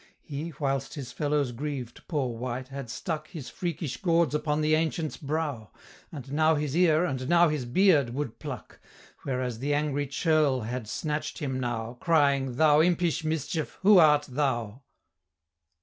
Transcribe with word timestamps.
He, 0.23 0.51
whilst 0.59 0.95
his 0.95 1.11
fellows 1.11 1.51
grieved, 1.51 2.07
poor 2.07 2.35
wight, 2.35 2.69
had 2.69 2.89
stuck 2.89 3.27
His 3.27 3.51
freakish 3.51 3.97
gauds 3.97 4.33
upon 4.33 4.61
the 4.61 4.73
Ancient's 4.73 5.15
brow, 5.15 5.69
And 6.11 6.31
now 6.33 6.55
his 6.55 6.75
ear, 6.75 7.05
and 7.05 7.29
now 7.29 7.49
his 7.49 7.65
beard, 7.65 8.09
would 8.15 8.39
pluck; 8.39 8.79
Whereas 9.25 9.59
the 9.59 9.75
angry 9.75 10.07
churl 10.07 10.61
had 10.61 10.87
snatched 10.87 11.37
him 11.37 11.59
now, 11.59 11.99
Crying, 11.99 12.55
"Thou 12.55 12.81
impish 12.81 13.23
mischief, 13.23 13.77
who 13.83 13.99
art 13.99 14.23
thou?" 14.27 14.81